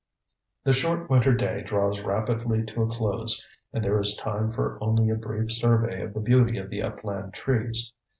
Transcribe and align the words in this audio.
The 0.63 0.73
short 0.73 1.11
winter 1.11 1.31
day 1.31 1.61
draws 1.61 2.01
rapidly 2.01 2.63
to 2.65 2.81
a 2.81 2.91
close 2.91 3.45
and 3.71 3.83
there 3.83 3.99
is 3.99 4.17
time 4.17 4.51
for 4.51 4.79
only 4.81 5.11
a 5.11 5.15
brief 5.15 5.51
survey 5.51 6.01
of 6.01 6.15
the 6.15 6.19
beauty 6.21 6.57
of 6.57 6.71
the 6.71 6.81
upland 6.81 7.35
trees. 7.35 7.93